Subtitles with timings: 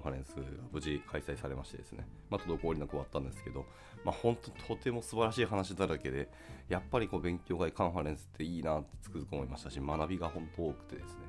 [0.00, 0.42] ンファレンスが
[0.72, 3.66] 無事開催されましてですね、まあ、滞りなく終わったんですけど、
[4.04, 6.28] まあ、本当とても素晴らしい話だらけで、
[6.68, 11.20] やっぱりこう勉強会カンファレンスっていいなってつくづく思いましたし、学びが本当多くてですね、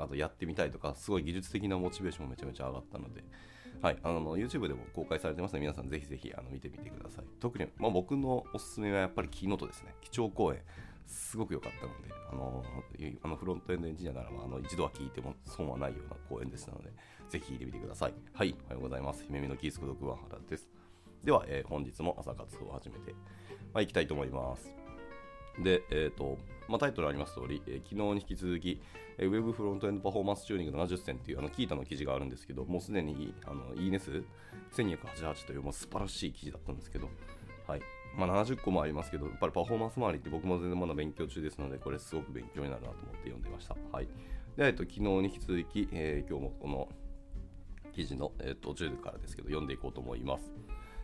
[0.00, 3.22] あとやってみたいとか、すごい技術的なモチベーションもめちゃめちゃ上がったので、
[3.82, 7.24] はい、あの YouTube でも公開されてますので、皆さんぜひぜひあの見てみてください。
[7.38, 9.94] 特に、まあ、僕のおすすめはやっぱりキーノートですね。
[10.00, 10.60] 基調講演。
[11.06, 12.64] すごく良かったので、あの
[13.22, 16.90] あのフロントエンドエンジニアならばあの一度は聞いても損はないような講演ですので、
[17.34, 18.14] ぜひ聞いてみてください。
[18.32, 19.24] はい、おはようございます。
[19.24, 20.68] 姫美のキース孤独は原です。
[21.24, 23.12] では、えー、本日も朝活動を始めて、
[23.72, 24.72] まあ、いきたいと思います。
[25.58, 28.80] で、えっ、ー、と、まあ、タイトルあります通り、えー、昨日に引き続き、
[29.18, 34.22] えー、Web フロントエンドパフォーマンスチューニング70選っていうあのキータの記事があるんですけど、もうすでにあのいいね数
[34.76, 37.08] 1288というもう素晴らしい記事だったんですけど、
[37.66, 37.80] はい。
[38.16, 43.74] まあ、70個もありますけど、やっぱりパフォーマンス周りって僕も全然まだ勉強中ですので、これすごく勉強になるなと思って読んでました。
[43.90, 44.06] はい。
[44.56, 46.88] で、えっと、昨日に引き続き、えー、今日もこの
[47.94, 50.52] 記事の、えー、途中からですけど、読んでいこうと思います。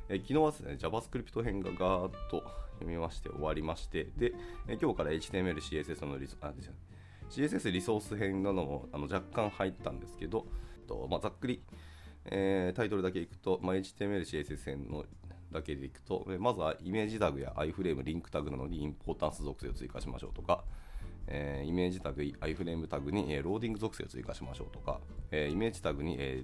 [0.08, 2.42] えー、昨日はですね、JavaScript 編がガーッと
[2.74, 4.32] 読みまして終わりまして、で、
[4.66, 6.52] えー、今日から HTML、CSS のリソあ
[7.30, 10.46] CSS リソース編などもあの若干入ったんですけど、
[10.88, 11.62] とまあ、ざっくり、
[12.24, 15.04] えー、タイトルだけいくと、まあ、HTML、CSS 編の
[15.52, 20.64] だけでいくと、まずはイメージタグや iFrame、リンクタグなどにインポータンス属性を追加しましょうとか、
[21.26, 26.42] えー、イメージタグ、iFrame タグに、えー、 loading 属性を追加しましょうとか、えー、イメージタグに、え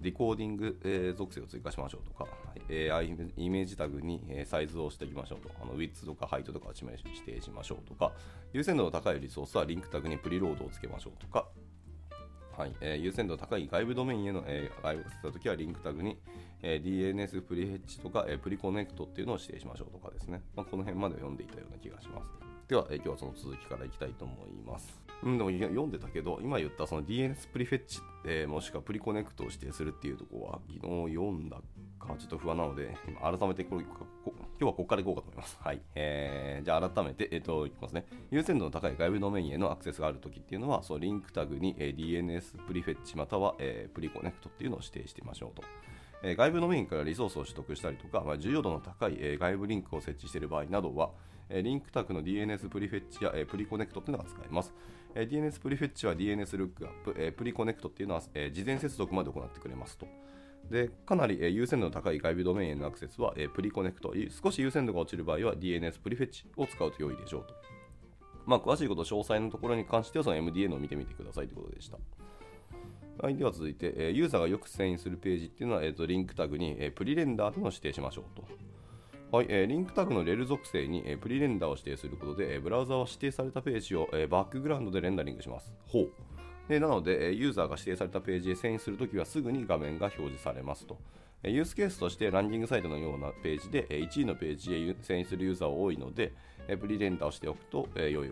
[0.00, 2.28] ー、 decoding、え、属性を追加しましょうとか、
[2.68, 6.86] えー、イメージタグに、え、サイズを指定しましょうと、あのウィッツとか height とかを指
[7.24, 8.12] 定しましょうとか、
[8.52, 11.46] 優先度の高いリソースはリンクタグに preload をつけましょうとか、
[12.56, 16.18] はいえー、優先度の高い外部ドメインへの、えー、外部させたときはリンクタグに、
[16.62, 22.45] えー、DNS プリヘッジとか、えー、 preconnect っていうのを指定しましょうとかですね、まあ、この辺まで読んでいたような気がします。
[22.68, 25.00] では、え、今日はその続きからいきたいと思います。
[25.22, 30.74] うん、でも読んでたけど、今言ったその DNS prefetch、えー、もしくは preconnect を指定するっていうところは、昨
[31.06, 31.58] 日読んだ
[32.00, 33.94] かちょっと不安なので、改めてこれ今
[34.58, 35.56] 日はここからいこうかと思います。
[35.60, 35.80] はい。
[35.94, 38.04] えー、じゃあ改めて、えっ、ー、と、いきますね。
[38.32, 45.62] 優先度の高い外部ドメインへのアクセスがあるときっていうのは、そのリンクタグに、えー、DNS プリフェッチまたは、えー、 preconnect っていうのを指定してみましょうと。
[46.26, 51.10] え、外部ドメインからリソースを取得したりとか、まあ、重要度の高い、え、外部リンクを設置している場合などは、
[51.48, 54.74] え、リンクタグの DNS プリフェッチや、え、 preconnect というのが使えます。
[55.14, 60.06] え、DNS プリフェッチは DNS lookup、え、 preconnect っていうのは、え、事前接続まで行ってくれますと。
[60.68, 64.12] でかなり、え、優先度の高い外部ドメインへのアクセスは、え、 preconnect、
[64.42, 67.54] 少し優先度が落ちる場合は DNS プリフェッチを使うと良いでしょうと。
[68.46, 71.98] まあ、詳しいこと、詳細のところに関してはその MDN を見てみてくださいということでした。
[73.20, 78.44] はい、では続いて、え、ユーザーがよく遷移するページっていうのは、えーと、リンクタグに、え、 prerender というのを指定しましょうと。
[79.36, 85.72] はい、えー、リンクタグの rel 属性に、えー、 prerender を指定することで、えー、ブラウザは指定されたページを、えー、バックグラウンドでレンダリングします。
[85.86, 86.10] ほう。
[86.68, 90.98] でなのでえ、ユーザーが指定されたページへ遷移するときはすぐに画面が表示されますと
[91.42, 91.50] え。
[91.50, 96.32] ユースケースとしてランディングサイトのようなページでえ1位のページへ遷移するユーザーは多いので
[96.68, 98.30] え、プリレンダーをしておくとえ良い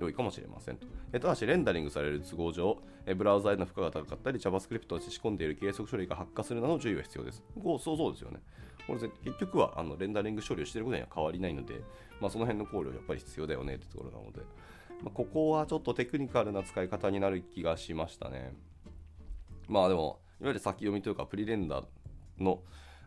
[0.00, 0.86] 良いかもしれませんと。
[1.12, 2.78] ただし、レンダリングされる都合上、
[3.16, 7.42] ブラウザへの負荷が高かったり、JavaScript を仕込んでいる計測処理が発火するなど注意が必要です。
[7.62, 8.40] こうそうそうですよね。
[8.86, 11.80] これ結局はあのレンダリング処理をしていることには変わりないので、
[12.20, 14.40] まあ、その辺の考慮はやっぱり必要だよねってところなので、
[15.02, 18.54] まあ、ここはちょっとテクニカルな使い方になる気がしましたね。
[19.68, 21.86] まあでも、いわゆる先読みというか、 prerender
[22.38, 22.62] の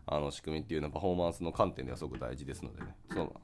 [0.06, 3.40] あの仕組みっていうのはパフォーマンスの観点ではすごく大事ですのでね、その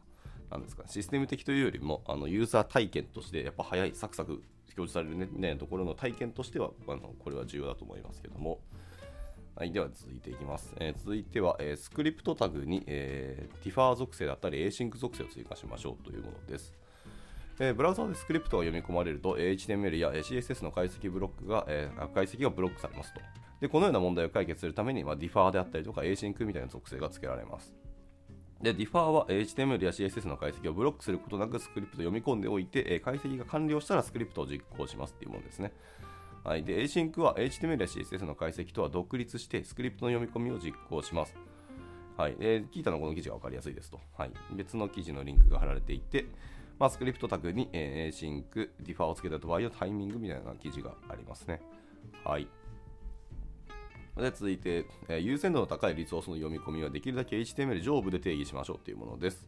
[0.50, 4.42] なんですかシステム的というよりもあのユーザー体験としてやっぱ早いサクサク
[4.76, 8.60] 表示されるね、ね、ところの体験としてはあのこれは重要だと思いますけども。
[9.58, 10.74] はい、では続いていきます。
[10.78, 16.74] えー、続いては、えー、スクリプトタグに、えー、ティファー属性だったり async 属性を追加しましょうというものです。
[17.58, 23.20] えー、ブラウザでスクリプトが読み込まれると HTML や CSS の解析ブロックが、えー、解析がブロックされますと。
[23.62, 27.74] で、このような問題を解決するために、まあ、ディファーであったりとか Async みたいな属性が付けられます。
[28.62, 35.72] で、ディファーは HTML や CSS の解析をブロックすることなくスクリプトを読み込んでおいて、解析が完了したらスクリプトを実行しますっていうものですね。
[36.42, 41.36] はい、で、Async は HTML や CSS の解析とは独立してスクリプトの読み込みを実行します。
[42.16, 44.00] はい、えー、 Qiita のこの記事が分かりやすいですと。
[44.16, 46.24] はい、別の記事のリンクが貼られていて、
[46.78, 51.60] まあ、スクリプトタグに、えー、Async、ディファーをつけた場合のタイミングみたいな記事がありますね。
[52.24, 52.48] はい。
[54.22, 59.46] で続いて、えー、優先度の高いリソースの読み込みはできるだけ HTML 上部で定義しましょうというものです。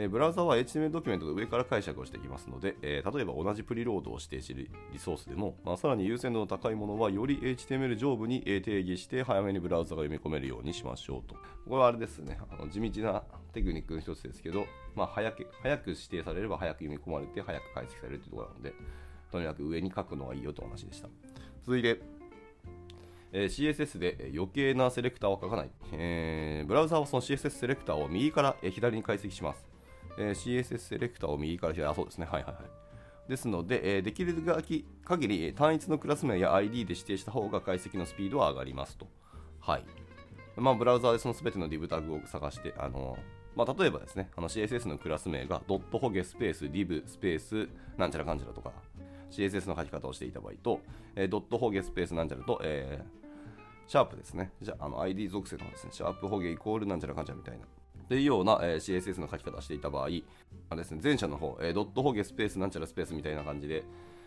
[0.00, 11.34] えー、ブラウザは HTML ドキュメントの上から解釈をしていきますので、えー、例えば同じ preload を指定しているリソースでも、まあ、さらに優先度の高いものはより HTML 上部に定義して早めにブラウザが読み込めるようにしましょうと。
[11.34, 11.40] こ
[11.70, 18.74] れはあれですね、あの地道なテクニックの一つですけど、まあ、早く早く指定されれば早く読み込まれて早く解析されるというところなので、
[19.32, 21.08] とにかく上に書くのがいいよという話でした。
[21.64, 22.00] 続いて、
[23.32, 29.66] えー CSS で余計なセレクターを書かない、えーブラウザはその CSS セレクターを右から左に解析します、
[30.18, 31.86] えー CSS セレクターを右から左。
[31.86, 32.26] あそうですね。
[32.26, 32.64] はいはいはい。
[33.28, 34.34] ですので、えーできる
[35.04, 39.06] 限り単一のクラス名や ID で指定した方が解析のスピードは上がりますと。
[39.60, 39.84] はい。
[40.56, 43.16] まあ、ブラウザでその全ての div タグを探して、あの
[43.54, 48.72] まあ、例えばですね、あの CSS のクラス名がドットホゲスペース div スペースなんちゃらかんちゃらとか、
[49.30, 50.80] CSS の書き方をしていた場合と、
[51.14, 53.17] えードットホゲスペースなんちゃらと、えー
[53.88, 54.52] シャープですね。
[54.60, 55.92] じゃあ、あの ID 属性の方ですね。
[55.94, 57.64] シャープホゲイコールなんちゃらかんちゃらみたいな。
[57.64, 60.08] っていうような、えー CSS の書き方をしていた場合、
[60.68, 63.84] あですね、前者の方、えードットホゲスペースなんちゃらスペースみたいな感じで、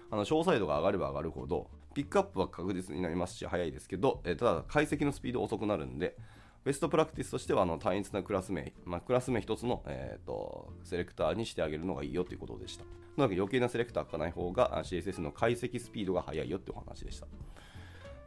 [0.10, 6.18] あの詳細度が上がれば上がるほど、ピックアップは確実になりますし、早いですけど、えーただ解析のスピード遅くなるんで、
[6.64, 12.86] ベストプラクティスとしてはあの単一なクラス名、まあ、クラス名一つの、えー、とセレクターにしてあげるのがいいよということでした。
[13.18, 17.28] なので余計なセレクター書かない方が CSS の解析スピードが速いよってお話でした。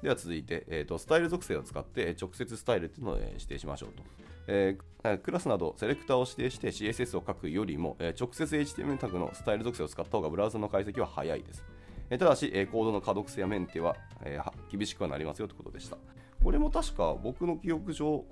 [0.05, 4.03] では続いて、えーと、スタイル属性を使って直接スタイルっていうのを、指定しましょうと。
[4.47, 11.63] えークラスなどセレクターを指定して CSS を書くよりも、え直接 HTML タグのスタイル属性を使った方がブラウザの解析は早いです。
[12.09, 14.39] えただし、えコードの可読性やメンテは,、え
[14.71, 15.97] 厳しくはなりますよということでした。
[16.43, 18.25] これも確か僕の記憶上、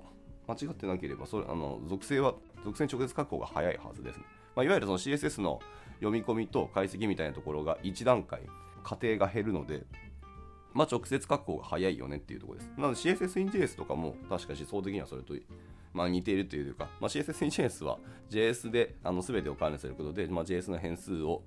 [0.47, 4.23] 間違ってなければそれあの属性は属性に直接書く方が早いはずですね。
[4.55, 5.59] まあ、いわゆるその CSS の
[5.95, 8.41] 読み込みと解析みたいなところが1段階
[8.83, 9.83] 過程が減るので、
[10.73, 12.71] まあ、直接書く方が早いよねっていうところです。
[12.77, 15.35] なので CSS in JS とかも確か思想的にはそれと、
[15.93, 17.99] まあ、似ているというか、まあ、CSS in JS は
[18.29, 21.43] JS であの全てを管理することで、まあ、JS の変数を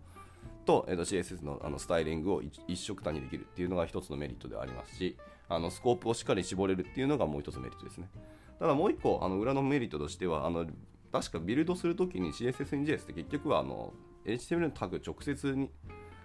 [0.65, 5.17] と,、えーと CSS のあのスタイリングを一色単にできるっていうのが一つのメリットではありますし、
[5.49, 8.09] あのスコープをしっかり絞れるっていうのがもう一つのメリットですね。
[8.59, 10.67] ただもう一個、あの裏のメリットとしては、あの
[11.13, 13.93] 確かビルドするときに CSS in JS って結局はあの
[14.25, 15.71] HTML のタグ直接に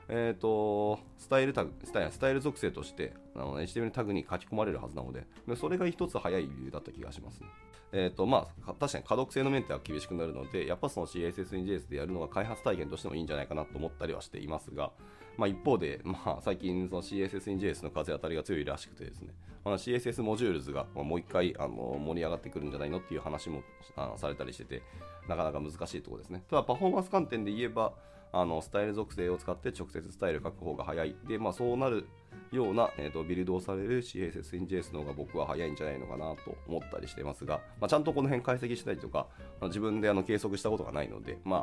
[0.10, 5.26] えー、とスタイルタグスタイルスタイル属性としてあの HTML タグに書き込まれるはずなので、
[5.56, 7.48] それが一つ早い理由だった気がします、ね。
[7.94, 14.92] えーとまあ、確かに可読性のメンテは厳しくなるので、やっぱその CSS in JS でやるのが開発体験としてもいいんじゃないかなと思ったりはしていますが、
[15.38, 19.34] まあ、一方で、まあ、最近その CSS in JS の風当たりが強いらしくてですね、
[19.66, 23.62] まあ、CSS モジュールズがもう一回あの盛り上がってくるんじゃないのっていう話も
[23.98, 24.84] あされたりしてて、
[25.28, 26.44] なかなか難しいところですね。
[26.50, 27.94] ただ、パフォーマンス観点で言えば、
[28.34, 31.16] あのスタイル属性を使って直接スタイル書く方が早い。
[31.28, 32.08] で、まあ、そうなる
[32.52, 39.28] ような、えー、とビルドをされる CSS in JS の方が僕は早いんじゃないのかなと思ったりしてますが、まあ、ちゃんとこの辺解析したりとか、
[39.64, 41.60] 自分であの計測したことがないので、まあ、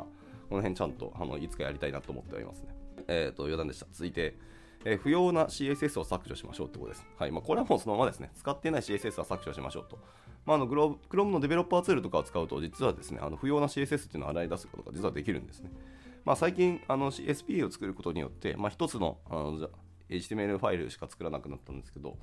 [0.49, 2.75] この辺ちゃんとあのいつかやりたいなと思っておりますね。
[3.07, 3.87] えっ、と、余談でした。
[3.91, 4.37] 続いて、
[4.85, 7.05] えー不要な CSS を削除しましょうってことです。
[7.17, 7.31] はい。
[7.31, 8.31] まあ、これはもうそのままですね。
[8.35, 9.99] 使ってない CSS は削除しましょうと。
[10.45, 15.69] まあ、あのグロ Chrome のデベロッパーツールとかを使うと、実はですね、あの不要な CSS っていうのを洗い出すことが実はできるんですね。
[16.25, 19.69] まあ、最近、あの SPA を作ることによって、まあ、一つのあの
[20.09, 22.17] HTML ファイルしか作らなくなったんですけど、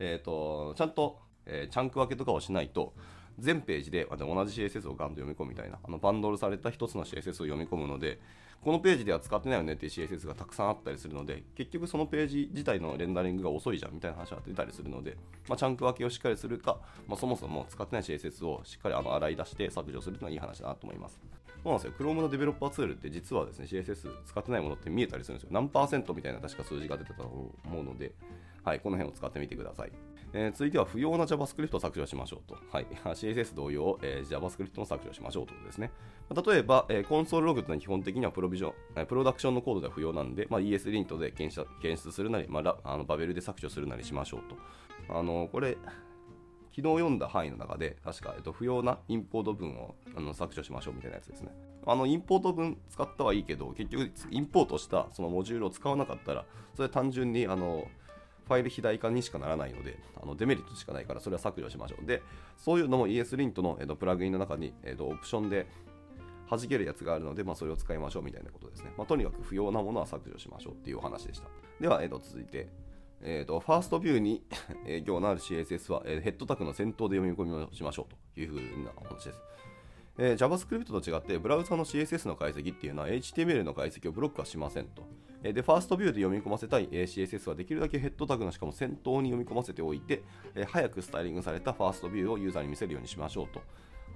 [0.00, 2.94] えー、とちゃんと、えーチャンク分けとかをしないと、
[3.38, 8.20] 全ページで同じ CSS をガンと読み込むみたいな、あのバンドルされた一つの CSS を読み込むので、
[8.62, 15.16] このページでは使ってないよねっていう CSS がたくさんあったりするので、結局そのページ自体のレンダリングが遅いじゃんみたいな話が出たりするので、
[15.48, 21.20] まあ、チャンク分けをしっかりするか、まあ、そもそも使ってない CSS をしっかりあの洗い出して削除するというのはいい話だなと思います。
[21.62, 21.92] そうなんですよ。
[21.98, 25.50] Chrome のデベロッパーツールって実はですね、CSS 使ってないものって見えたりするんですよ。
[25.52, 28.12] 何パーセントみたいな確か数字が出てたと思うので、
[28.64, 29.92] はい、この辺を使ってみてください。
[30.32, 32.58] えー続いては不要な JavaScript を削除しましょうと。
[32.70, 35.90] はい、 CSS 同様、えー JavaScript も削除しましょうということですね。
[36.46, 41.54] 例えば、えーコンソールログというのは基本的にはプロビジョン、えープロダクションのコードでは不要なんで、まあ、ESLint で検
[41.96, 44.56] 出するなり、まあ、あのバベルで削除するなりしましょうと。
[45.10, 45.78] あのこれ
[46.78, 51.50] 昨日読んだ範囲の中で、確か、えっと、不要なインポート文をあの削除しましょうみたいなやつですね。
[51.84, 56.44] あの、インポート文使ったはいいけど、結局、インポートしたそのモジュールを使わなかったら、
[56.74, 57.88] それは単純に、あの、
[58.46, 62.06] ファイル肥大化にしかならないので、あのデメリットしかないから、それは削除しましょう。
[62.06, 62.22] で、
[62.56, 65.66] そういうのも ESLint の、えっと、プラグインの中に、えっと、オプションで
[66.48, 68.92] 弾けるやつがあるので、まあ、それを使いましょうみたいなことですね。
[68.96, 71.48] まあ、とにかく不要なものは削除しましょうっていうお話でした。
[71.80, 72.68] では、えっと、続いて、
[73.22, 74.42] えー、とファーストビューに
[74.84, 79.40] 影響のある CSS は、えーヘッドタグの先頭で読み込みをしましょうというふうなお話です。
[80.18, 85.02] えー JavaScript と違って、ブラウザの CSS の解析っていうのは HTML の解析をブロックはしませんと。
[85.42, 90.22] えーで、ファーストビューで読み込ませたい、えー CSS はできるだけヘッドタグのしかも先頭に読み込ませておいて、
[90.54, 93.62] え早くスタイリングされたファーストビューをユーザーに見せるようにしましょうと。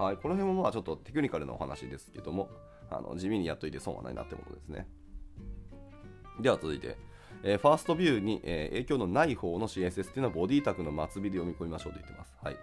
[0.02, 2.48] はい、この辺もまあちょっとテクニカルなお話ですけども、
[2.90, 4.86] あの地味にやっといて損はないなってことですね。
[6.40, 6.96] では続いて、
[7.44, 12.34] えーファーストビューに、えー影響のない方の CSS っていうのはボディタグの末尾で読み込みましょうと言ってます。
[12.42, 12.56] はい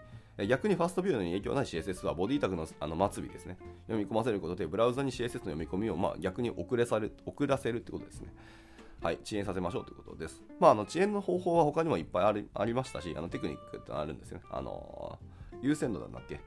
[0.47, 3.57] 逆にファーストビューに影響ない CSS はボディタグのあの末尾ですね。
[3.87, 8.33] 読み込ませることで、ブラウザに CSS の読み込みを、まあ、逆に遅れされ遅らせるってことですね。
[9.01, 10.41] はい、遅延させましょうということです。
[10.57, 14.45] まあ、あの遅延の方法は他にもいっぱいありありましたし、あのテクニックってあるんですよね。
[14.49, 15.19] あの
[15.61, 16.39] 優先度なんだっけ？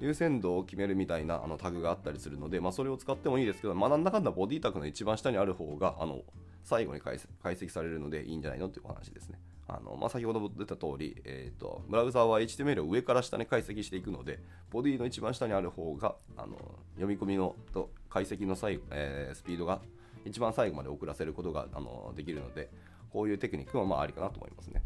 [0.00, 6.20] 優先度を決めるみたいなあのタグがあったりするので、まあ、それを使ってもいいですけど、まあ、なんだかんだボディタグの一番下にある方があの
[6.68, 9.38] 最後に解析されるのでいいんじゃないのっていうお話ですね。
[9.66, 14.38] あのまあ、先ほども出た通り、えーと、ブラウザーは HTML を上から下に解析していくので、
[14.70, 16.56] ボディの一番下にある方があの
[16.94, 19.80] 読み込みのと解析の際、えー、スピードが
[20.26, 22.70] 一番最後まで遅らせることがあのできるので、
[23.10, 24.82] こういうテクニックもまあありかなと思いますね。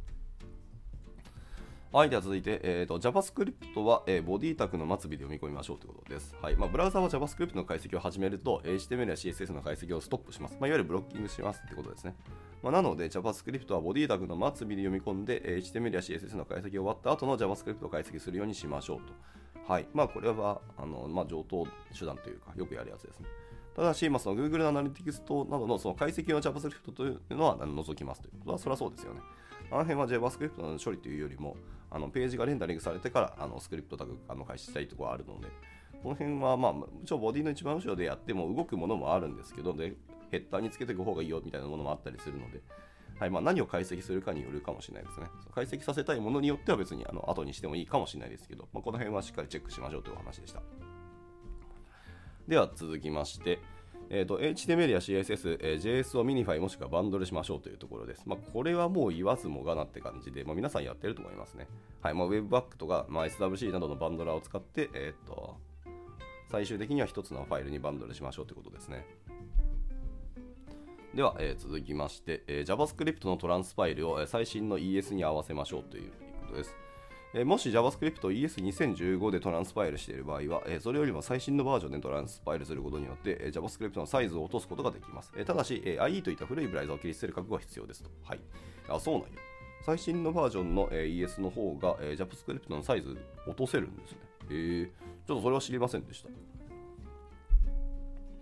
[1.93, 6.35] はい、では続いて、えーと、JavaScript は、えー、ボディタグの末尾で読み込みましょうということです。
[6.41, 10.57] はいまあ、ブラウザは JavaScript の解析を始めると、HTML や CSS の解析をストップします。
[10.59, 12.15] まあ、いわゆるブロッキングしますってことですね。
[12.63, 19.71] まあ、なので JavaScript はボディタグの末尾で読み込んで、HTML や CSS の解析が終わった後の JavaScript を解析するようにしましょうと。
[19.71, 19.87] はい。
[19.93, 23.27] まあ、これは、あのまあ、上等手段というか、よくやるやつですね。
[23.77, 29.21] ただし、まあ、その Google アナリティクストなどのその解析の JavaScript というのは除きますということは、それはそうですよね。
[29.71, 31.55] あの辺は JavaScript の処理というよりも、
[31.95, 35.49] あのページがレンダリングされてからあのスクリプトタグあの開始したいところがあるので、
[36.03, 39.95] この辺は、まあ、もちろんボディの一番後ろでやっても動くものもあるんですけど、で
[40.31, 42.63] ヘッダーにつけていく方がいいよみたいなものもあったりするので、
[43.21, 45.27] はいまあ、何を解析するかによるかもしれないですね。
[45.55, 50.63] 解析させたいものによっては別にあの後にしてもいいかもしれないですけど、まあ、この辺はしっかりチェックしましょうというお話でした。
[52.49, 53.61] では続きまして、
[54.11, 58.23] えーと、HTML や CSS、えー、JS を minify もしくはバンドルしましょうというところです。
[58.27, 61.67] まあ、これはもう言わずもがなって感じで、まあ、皆さんやってると思いますね。
[62.03, 65.57] はいまあ、 webpack とか、まあ、SWC などのバンドラーを使って、えーと、
[66.51, 69.07] 最終的には1つのファイルにバンドルしましょうということですね。
[71.15, 76.11] では、えー、続きまして、えー、JavaScript のトランスパイルを最新の ES に合わせましょうという
[76.47, 76.75] ことです。
[77.35, 85.33] えもし JavaScript を ES2015 でトランスパイルしている場合は、えそれよりも最新のバージョンでトランスパイルすることによって、え JavaScript のサイズを落とすことができます。
[85.37, 88.11] えただし、え IE といった古いブラウザーを切り捨てる覚悟は必要ですと。
[88.23, 88.41] はい。
[88.89, 89.29] あ、そうなんよ。
[89.81, 94.19] 最新のバージョンの、え ES の方が、え JavaScript のサイズ落とせるんですね。
[94.51, 94.87] へえ
[95.27, 96.29] ちょっとそれは知りませんでした。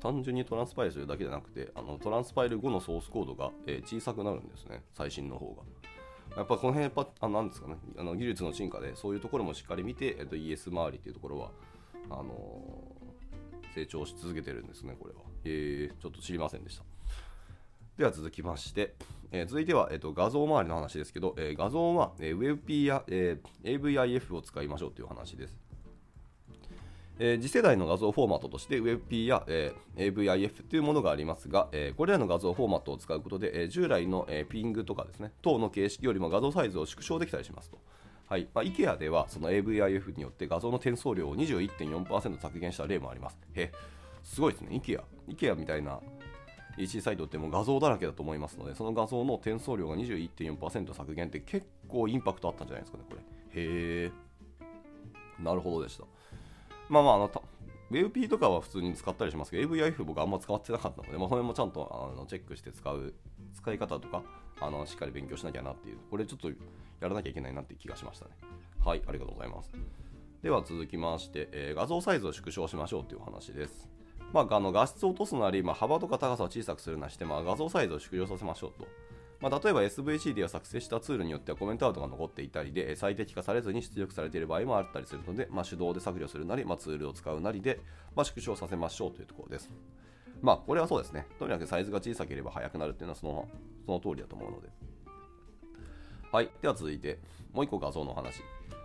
[0.01, 4.83] 単純にトランスファイルするだけじゃなくて、あのトランスファイル後のソースコードが、え小さくなるんですね。
[4.95, 5.63] 最新の方が。
[6.37, 7.77] やっぱこの辺やっぱあなんですかね。
[7.99, 11.51] あの技術の進化でそういうところもしっかり見て、えっと、ES 周りっていうところは
[12.09, 16.85] あのー、成長し続けてるんですねこれは、えー、ちょっと知りませんでした。
[17.99, 18.95] では続きまして、
[19.31, 25.70] えー、続いては、えーと、画像周りの話ですけど、えー、画像は、えー、WebP や、えー、AVIF を使いましょうという話です。
[27.23, 37.79] えー、次世代の画像フォーマットとして WebP や、えー、AVIF というものがありますが、えー、これらの画像フォーマットを使うことで、え、従来の、え、ピングとかですね、等の形式よりも画像サイズを縮小できたりしますと。
[38.27, 43.39] はいまあ、IKEA ではその AVIF によって画像の転送量を21.4%削減した例もあります。
[43.55, 43.71] へ
[44.23, 45.03] すごいですね、IKEA。
[45.29, 46.01] IKEA みたいな
[46.79, 53.21] EC サイトってもう画像だらけだと思いますので、その画像の転送量が21.4%削減って結構インパクトあったんじゃないですかね、これ。
[53.21, 53.25] へ
[54.07, 54.13] え。
[55.39, 56.05] なるほどでした。
[56.91, 57.31] まあまあ、あの、
[57.91, 63.15] WebP とかは普通に使ったりしますけど、AVIF 僕あんま使ってなかったので、まあ、それもちゃんとあのチェックして使う、
[63.55, 64.23] 使い方とか、
[64.61, 66.55] あのしっかり勉強しなきゃなっていう、これちょっとや
[67.09, 68.33] らなきゃいけないなっていう気がしましたね。
[68.85, 69.73] はい、ありがとうございます。
[70.43, 73.89] では続きまして、えー、画像サイズを縮小しましょうというお話です。
[74.33, 78.87] まあ、あの画質を落とすなり、まあ、幅とか高さを小さくするなりして、まあ、画像サイズを縮小させましょうと。
[79.41, 87.81] まあ、例えば SVC では作成したツールによってはコメントアウトが残っていたりで最適化されずに出力されている場合もあったりするので、まあ、手動で削除するなり、まあ、ツールを使うなりで、
[88.15, 89.71] ま、縮小させましょうというところです。
[90.43, 91.27] まあ、これはそうですね。
[91.39, 93.49] とにかくサイズが小さければ速くなるっていうのはその
[93.87, 94.69] その通りだと思うので。
[96.33, 96.51] はい。
[96.63, 97.19] では続いて、
[97.53, 98.43] もう一個画像の話。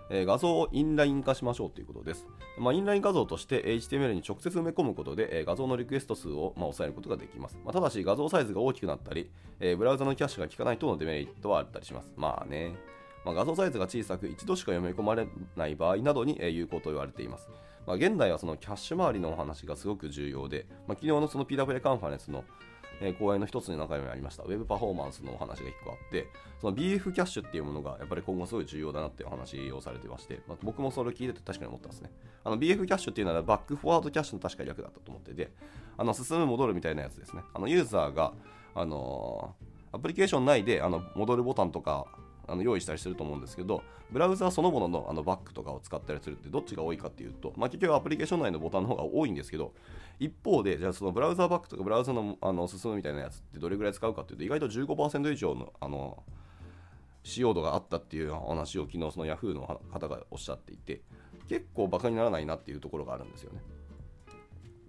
[0.09, 2.27] え、画像をインライン化しましょうということです。
[2.57, 7.57] まあ、インライン画像として HTML に直接埋め込むことで、え、画像のリクエスト数を、ま、抑えることができます。
[7.63, 12.11] まあ、ただし画像サイズが大きくなったり、え、ブラウザのキャッシュが効かないとのデメリットはあったりします。
[12.15, 12.75] まあね。
[13.23, 17.49] まあ、画像サイズが小さく一度しか読み込まれない場合などに、有効と言われています。
[17.87, 22.43] まあ、現代はそのキャッシュ周りのお話がすごく重要で、まあ、昨日のその PWA カンファレンスの
[23.01, 26.27] えー、講演の一つの中にもありました、ウェブパフォーマンスのお話が1個あって、
[26.61, 32.11] その BF キャッシュっていうものがやっぱり今後すごい重要だなっていう話をされてまして、まあ、僕もそれを聞いてて確かに思ったんですね。
[32.43, 35.51] あの BF キャッシュっていうのはバックフォワードキャッシュの確か略だったと思ってて、
[35.97, 37.43] あの進む戻るみたいなやつですね。
[37.53, 38.33] あのユーザーが、
[38.73, 42.05] あのー、アプリケーション内であの戻るボタンとか
[42.47, 49.73] あの用意したりしてると思うんですけど、ブラウザーそのもののあのバックとかを使ったりするってどっちが多いかっていうと、まあ、結局アプリケーション内のボタンの方が多いんですけど、
[50.19, 56.23] 一方で、じゃあそのブラウザーバックとかブラウザのあの進むみたいなやつってどれぐらい使うかっていうと、意外と15%以上のあの
[57.23, 61.01] 使用度があったっていう話を昨日その Yahoo の方がおっしゃっていて、
[61.49, 63.59] 結構バカにならないなっていうところがあるんですよね。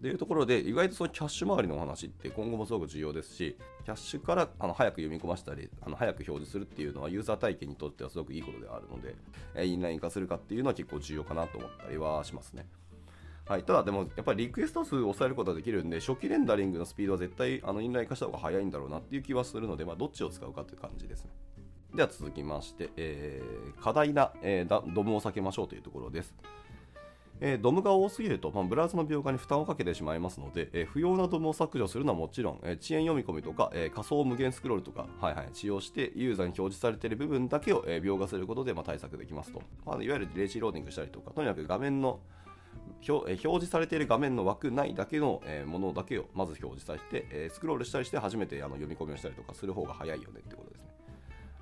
[0.01, 9.15] というところで意外とそのキャッシュ周りのお話って今後もすごく重要ですしキャッシュからあの早く読み込ませたりあの早く表示するっていうのはユーザー体験にとってはすごくいいことであるので、
[9.55, 12.67] えインライン化するかっていうのは結構重要かなと思ったりはしますね。
[13.47, 21.31] はい、ただでもやっぱりリクエスト数を抑えることができるんで初期レンダリングのスピードは絶対あのインライン化した方が早いんだろうなっていう気はするので、まあ、どっちを使うかという感じですね。
[21.95, 26.35] では続きまして、えー、過大な、えー、ドムを避けましょうというところです。
[27.41, 42.21] えー、ドムが多すぎると、まあ、ブラウザの描画に負担をかけてしまいますので、えー、不要なドムを削除するのはもちろん、えー、遅延読み込みとか、え仮想無限スクロールとか、はいはい、使用してユーザーに表示されている部分だけを、え描画することで、まあ、対策できますと、まあ、いわゆるレージローディングしたりとか、とにかく画面の
[43.09, 50.89] 表表示されている画面の枠内だけの、えものだけをまず表示させて、えスクロールしたりして初めてあの読み込みをしたりとかする方が早いよねってことですね。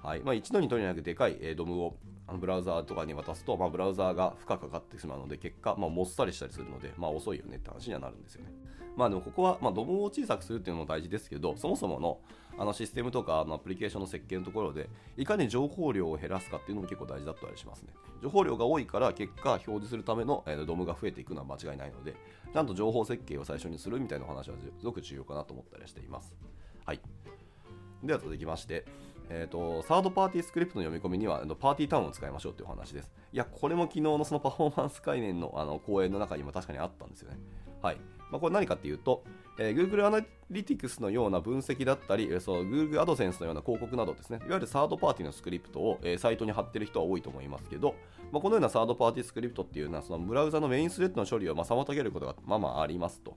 [0.03, 8.53] はいまあ、一度にとにかくでかい、えドムをあのブラウザーとかに渡すと、まあ、ブラウザーが負荷かかってしまうので、結果、まあ、もっさりしたりするので、まあ、遅いよねって話にはなるんですよね。
[8.97, 12.21] まあでもここは、まあ、ドムを小さくするっていうのも大事ですけど、そもそもの
[12.57, 17.93] あのシステムとかのアプリケーションの設計のところで、いかに情報量を減らすかっていうのも結構大事だったりしますね。
[18.23, 22.15] 情報量が多いから、結果、表示するための、え、ドムが増えていくのは間違いないので、
[22.53, 26.33] ちゃんと情報設計を最初にするみたいな話はすごく重要かなと思ったりしています。
[26.87, 27.01] はい。
[28.05, 28.85] では続きまして、
[29.31, 33.11] えーと、サードパーティースクリプトの読み込みにはパーティータウンを使いましょうというお話です。
[33.33, 37.39] いや、これも昨日のそのパフォーマンス概念のあの講演の中にも確かにあったんですよね。
[37.83, 37.97] はい。
[38.31, 39.23] まあ、これ何かっていうと、
[39.59, 47.95] えー、Google Analytics のような分析だったり、そう Google AdSense のような広告などですね、いわゆるサードパーティーのスクリプトを、えー、サイトに貼ってる人は多いと思いますけど、
[48.33, 53.35] まあ、このようなサードパーティースクリプトっていうのは、そのブラウザのメインスレッドの処理をまあ妨げることがまあまあありますと。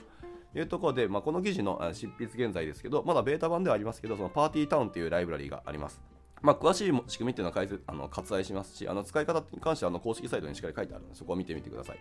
[0.55, 6.01] いうところで、まあ、この記事の執筆現在ですけど、まだベータ版ではありますけど、そのパーティータウンというライブラリーがあります。
[6.41, 11.97] まあ、詳しい仕組みっていうのは解説あの割愛しますし、あの使い方に関してはあの公式サイトにしっかり書いてあるので、そこを見てみてください。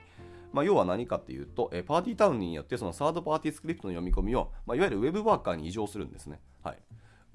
[0.53, 6.41] まあ、要は何かっていうと、えパーティータウンによってそのサードパーティースクリプトの読み込みを、まあ、いわゆるウェブワーカーに移譲するんですね。
[6.63, 6.79] はい、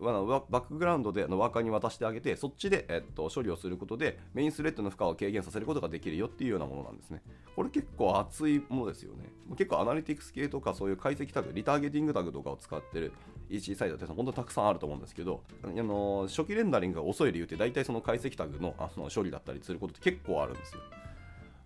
[0.04, 7.22] あのバックグラウンドでのワーカーに渡してあげて、そっちで、えっと、処理をすることで、メインスレッドの負荷を軽減させることができるよっていうようなものなんですね。
[7.56, 9.26] これ結構熱いものですよね。
[9.58, 13.14] 結構アナリティクス系とかそういう解析タグ、リターゲティングタグとかを使ってる
[13.50, 20.82] EC サイトって本当にたくさんあると思うんですけど、あの初期レンダリングが遅い理由って大体その解析タグのあの処理だったりすることって結構あるんですよ。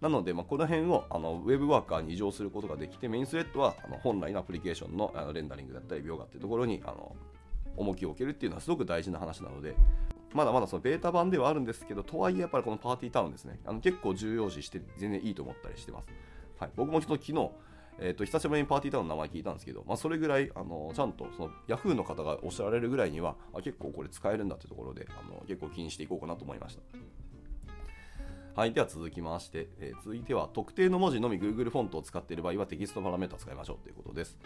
[0.02, 7.16] なので、まあ、この辺をあのウェブワーカーに移譲することができて、メインスレッドはあの本来のアプリケーションのあのレンダリングだったり、描画っていうところにあの
[7.78, 9.76] 重きを置けるっていうのはすごく大事な話なので、
[10.34, 16.08] まだまだそのベータ版ではあるんですけど、とはいえやっぱりこのパーティータウンですね、あの結構重要視して全然いいと思ったりしてます。
[16.60, 17.52] はい、僕もちょっと昨日、
[18.00, 26.82] えーと、久しぶりにパーティータウンの名前聞いたんですけど、まあ、それぐらいあのちゃんとその Yahoo の方がおっしゃられるぐらいにはあ結構これ使えるんだってところであの結構気にしていこうかなと思いました。
[28.56, 34.38] はい、では続きまして、えー、続いては特定の文字のみ Google フォントを使っている場合はテキストパラメータを使いましょうということです。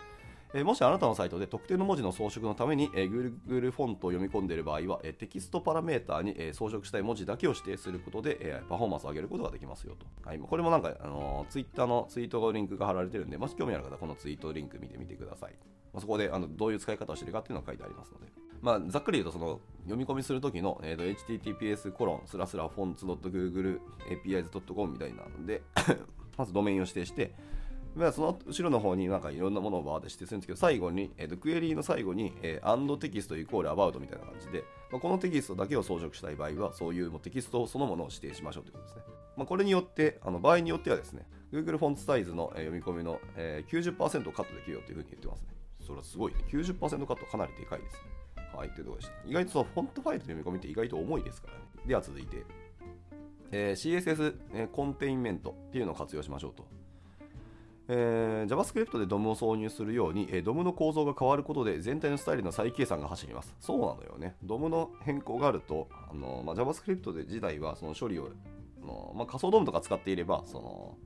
[0.53, 10.07] えもしあなたのサイトで特定の文字の装飾のために、え Google フォントを読み込んでいる場合は、えテキストパラメーターに、え装飾したい文字だけを指定することで、えパフォーマンスを上げることができますよと。
[10.27, 15.53] はい、これもなんか、あの Twitter のツイートのリンクが貼られてるんで、もし興味ある方はこのツイートリンク見てみてください。
[15.93, 18.27] ま、そこであのどういう使い方をしているかっていうのが書いてありますので。
[18.61, 25.61] まあ、ざっくり言うと、その読み込みするときの、えーと、https コロンスラスラフォンツ .googleapis.com みたいなので
[26.37, 27.33] まずドメインを指定して、
[27.99, 39.03] まあ、その後ろの方になんかいろんなものをバーって指定するんですけど、最後に、えーと、クエリーの最後に、えー、and テキストイコール about みたいな感じで、まあ、このテキストだけを装飾したい場合は、そういうもうテキストそのものを指定しましょうということですね。
[39.35, 45.49] まあ、これによって、あの場合によってはですね、Google フォントサイズの、読み込みの、えー、90%をカットできるよというふうに言ってますね。
[45.81, 46.39] それはすごいね。
[46.49, 48.19] 90%カットかなりでかいですね。
[48.55, 49.13] はい、というところでした。
[49.29, 51.59] 意外とそのフォントファイルの読み込みって意外と重いですからね。
[51.85, 52.45] では続いて、
[53.51, 56.78] えー、CSS、えー、コンテインメントっていうのを活用しましょうと。
[57.91, 63.55] えー、JavaScript で DOM を挿入するように、えー、DOM の構造が変わることで全体のスタイルの再計算が走ります。
[63.59, 64.35] そうなのよね。
[64.45, 68.29] DOM の変更があると、あのまあ、JavaScript で自体はその処理を、
[68.85, 70.97] のまあ、仮想 DOM とか使っていれば、その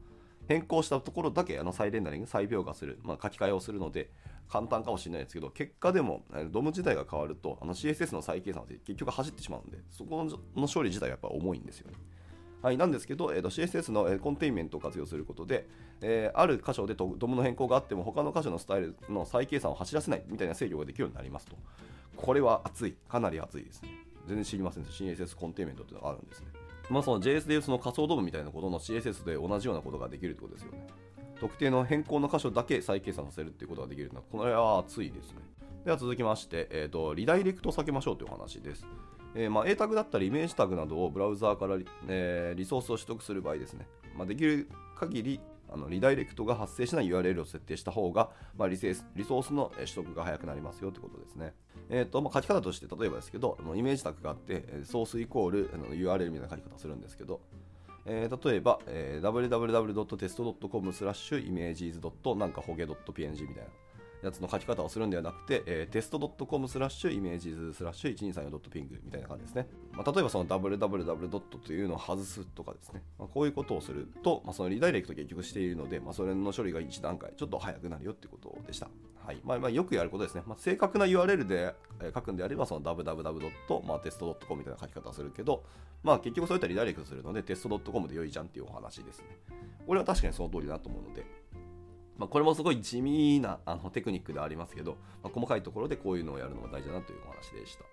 [0.49, 4.11] 変更したところだけあの再レンダリング、再描画する、まあ、書き換えをするので、
[4.49, 11.97] 簡単かもしれないですけど、結果でも、ドム自体が変わると、あの CSS の再計算って結局走ってしまうんで、そこの処理自体はやっぱ重いんですよね。
[12.63, 15.67] はい、なんですけど、えー、と CSS の、えコンテインメントを活用することで、
[16.01, 21.57] えー、ある箇所でドムの変更があっても、他の箇所のスタイルの再計算を走らせないみたいな制御ができるようになりますと。
[22.15, 22.95] これは熱い。
[23.09, 23.89] かなり熱いですね。
[24.27, 25.03] 全然知りませんでした。
[25.03, 26.47] CSS コンテインメントっていうのがあるんですね。
[26.89, 30.87] まあ、その JS でいうその仮想ドムみたいなことの CSS で同じようなことができるってことですよね。
[31.41, 35.39] 特定の変更の箇所だけ再計算させるっていうことができるのは、これは熱いですね。
[35.83, 38.85] では続きまして、えーと、リダイレクトを避けましょうというお話です。
[39.35, 45.39] えー、まあ、A タグだったりイメージタグなどをブラウザーからリ,、えー、リソースを取得する場合ですね、まあ、できる限り
[45.73, 51.53] あのリダイレクトが発生しない URL を設定した方が、まあ、リセ、リソースの取得が早くなりますよということですね。
[51.89, 57.41] えーとまあ、書き方として例えばですけど、イメージタグがあって、ソースイコールあの URL みたいな書き方をするんですけど、
[58.05, 63.69] えー、例えば、えー、www.test.com スラッシュ images なんかホゲ .png みたいな
[64.23, 69.67] やつの書き方をするんではなくて、えー、 test.com スラッシュ images スラッシュ 1234.png みたいな感じですね。
[69.91, 71.39] まあ、例えばその www.
[71.39, 73.03] というのを外すとかですね。
[73.19, 78.87] まあ、こういうことをすると、まあ、そのリダイレクト結局しているので、まあ、それの処理が1段階ちょっと早くなるよってことでした。
[79.25, 80.43] はいまあ、まあよくやることですね。
[80.45, 81.73] まあ、正確な URL で
[82.13, 85.63] 書くんであれば、その www.test.com みたいな書き方をするけど、
[86.03, 89.25] まあ結局そういったリダイレクトするので、テスト .com で良いじゃんっていうお話ですね。
[89.87, 91.25] これは確かにその通りだと思うので、
[92.23, 97.83] まあ、これもすごい地味なあのテクニックでありますけど、まあ、細かいところでこういうのをやるのが大事だなというお話でした。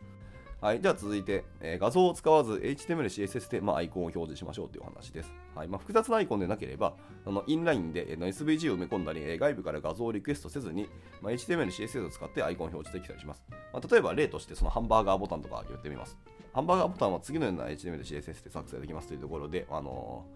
[0.64, 5.32] はい、では続いて、えー、画像を使わず HTML、CSS で、まあ、アイコンを表示しましょうというお話です。
[5.56, 6.94] はいまあ、複雑なアイコンでなければ、
[7.26, 10.88] あのインラインで、えー、SVG を埋め込んだり、えー、外部から画像をリクエストせずに、
[11.22, 13.42] まあ、HTML、CSS を使ってアイコンを表示できたりします。
[13.72, 16.16] まあ、例えば例としてそのハンバーガーボタンとか言ってみます。
[16.52, 20.26] ハンバーガーボタンは次のような HTML、CSS で作成できますというところで、あの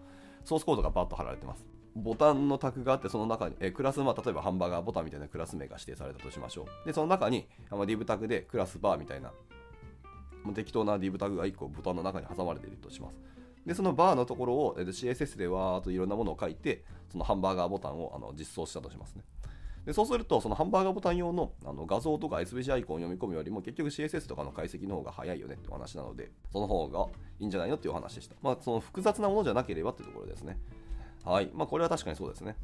[0.43, 1.74] ー、ソースコードがバッと貼られてます。
[1.95, 6.85] ボタンのタグがあって、その中に、えクラス、まあ、例えばハンバーガーボタンみたいなクラス名が指定されたとしましょう。
[6.85, 9.31] で、その中に、まあ、div タグでクラスバーみたいな、
[10.43, 13.17] まあ、適当な div タグが1個ボタンの中に挟まれているとします。
[13.65, 19.23] で、そのバーのところを CSS でわーっといろんなものを書いて、そのハンバーガーボタンをあの実装したとしますね。
[19.85, 27.07] でそうすると、そのハンバーガーボタン用のあの画像とか SVG アイコンを読み込むよりも、結局 CSS とかの解析の方が早いよねってお話なので、その方が
[27.39, 28.35] いいんじゃないのっていうお話でした。
[28.41, 30.57] まあ、その複雑なものじゃなければっていうところですね。
[31.25, 31.49] はい。
[31.53, 32.55] まあ、これは確かにそうですね。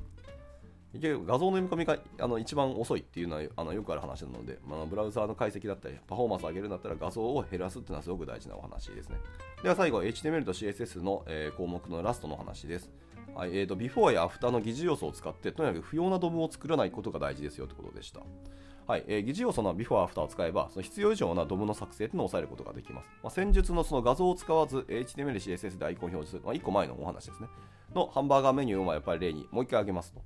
[0.94, 9.18] 画像の読み込みがあの一番遅いっていうのはあのよくある話なので、まあ、ブラウザーの解析だったり、パフォーマンスを上げるんだったら画像を減らすっていうのはすごく大事なお話ですね。
[9.64, 12.92] では最後、HTML と CSS の、えー、項目のラストの話です。
[13.34, 18.20] はいえーと、 before や after の疑似要素を使って、とにかく不要な DOM を作らないことが大事ですよということでした。
[18.88, 23.10] はいえー、疑似要素の before after を使えば、その必要以上な DOM の作成というのを抑えることができます。
[23.24, 27.48] まあ、先述のその画像を使わず、HTML、CSS でアイコン表示する、まあ、1個前のお話ですね。
[27.94, 30.22] のハンバーガーメニューをやっぱり例にもう一回挙げますと。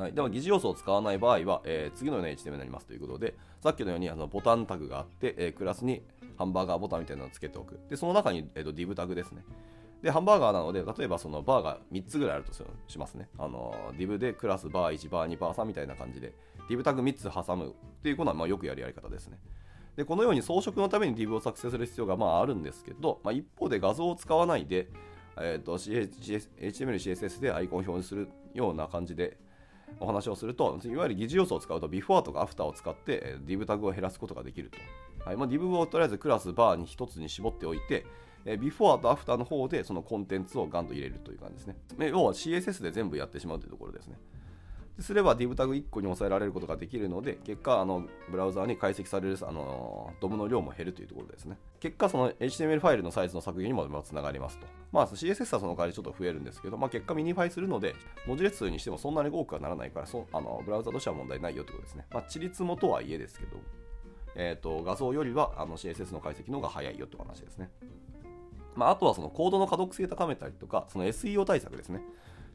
[0.00, 6.02] はい、でも疑似要素を使わない場合は、えー、次のような HTML になりますということで、さっきのようにあのボタンタグがあって、えー、クラスに
[6.36, 7.80] ハンバーガーボタンみたいなのをつけておく。
[7.90, 9.42] で、その中に、えーと、div タグですね。
[10.02, 12.52] で、ハンバーガーなので、例えばそのバーが3つぐらいあると
[12.86, 13.28] しますね。
[13.36, 16.32] あの、div でクラスバー1、バー2、バー3みたいな感じで、
[16.68, 19.38] div タグ3つ挟むっていうことはまあよくやるやり方ですね。
[19.96, 24.88] で、このように装飾のために div を作成する必要がまああるんですけど、まあ、一方で画像を使わないで、
[25.40, 29.38] えーと、HTML、CSS でアイコンを表示するような感じで
[29.98, 34.78] お話をすると、いわゆる疑似要素を使うと、before とか after を使って、div タグを減らすことができると。
[35.24, 38.06] はいまあ、div をとりあえずクラス、バーに1つに絞っておいて、
[38.44, 42.08] before と after の方でそのコンテンツをガンと入れるという感じですね。
[42.08, 44.16] 要は CSS で全部やってしまうというところですね。
[45.00, 51.56] すれば div タグ1個に抑えられることができるので、結果、あのブラウザーに解析されるあの DOM の量も減るというところですね。
[51.78, 54.66] 結果、その HTML ファイルのサイズの削減にもつながりますと。
[54.90, 57.94] まあ、CSS はその代わりちょっと増えるんですけど、まあ、結果 minify するので、
[58.26, 62.06] 文字列数にしてもそんなに多くはならないから、そあのブラウザとしては問題ないよということですね。
[62.10, 63.56] まあ、微々たるもんとはいえですけど、
[64.34, 67.70] えーと、画像よりはあの CSS の解析の方が早いよという話ですね。
[68.74, 72.00] まあ、あとはそのコードの可読性高めたりとか、その SEO 対策ですね。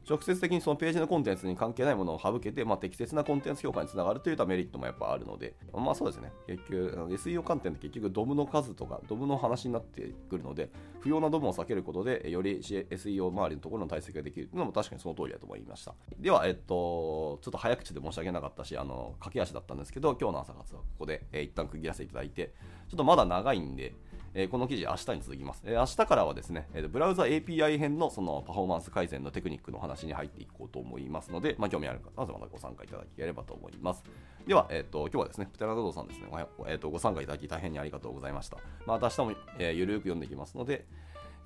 [0.08, 15.94] 直接的にそのページのコンテンツに関係ないものを省けて、まあ、適切なコンテンツ評価につながるといったメリットもやっぱあるので、まあそうですね、結局、SEO 観点って結局ドムの数とか、ドムの話になってくるので、不要なドムを避けることで、より SEO 周りのところの対策ができるというのも確かにその通りだと思いました。
[16.18, 22.52] では、えっと、ちょっと早口で申し訳なかったし、あの、駆け足だったんですけど、今日の朝活はここで、えー、一旦区切らせていただいて、
[22.88, 23.94] ちょっとまだ長いんで、
[24.34, 25.62] えー、この記事明日に続きます。
[25.64, 34.02] えー、明日からはですね、えー、ブラウザ API 編のそのパフォーマンス改善のテクニックの話に入っていこうと思いますので、まあ、興味ある方はまたご参加いただければと思います。
[34.46, 36.26] では、えっ、と、今日はですね、プテラドドさんですね、
[36.66, 38.58] えっ、と、ご参加いただき大変にありがとうございました。
[38.86, 40.84] また明日も、えゆるく読んでいきますので、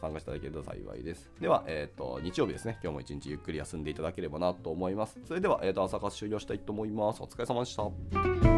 [0.01, 1.31] 参加していただけると幸いです。
[1.41, 5.21] では、えっ、と、日曜日ですね、今日も一日ゆっくり休んでいただければなと思います。
[5.27, 7.23] それでは、えっ、と、朝活終了したいと思います。
[7.23, 8.58] お疲れ様でした。